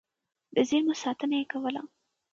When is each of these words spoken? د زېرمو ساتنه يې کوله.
د 0.55 0.57
زېرمو 0.69 0.93
ساتنه 1.03 1.35
يې 1.39 1.45
کوله. 1.51 1.81